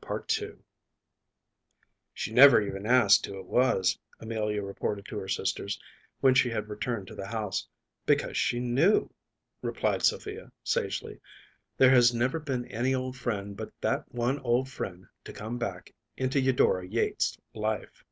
[0.00, 0.54] PART II
[2.14, 5.78] “She never even asked who it was,‚ÄĚ Amelia reported to her sisters,
[6.20, 7.68] when she had returned to the house.
[8.06, 9.10] “Because she knew,‚ÄĚ
[9.60, 11.20] replied Sophia, sagely;
[11.76, 15.92] “there has never been any old friend but that one old friend to come back
[16.16, 18.06] into Eudora Yates’s life.